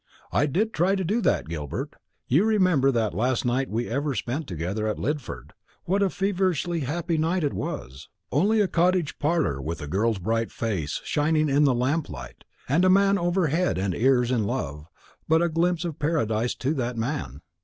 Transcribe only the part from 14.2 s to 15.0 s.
in love,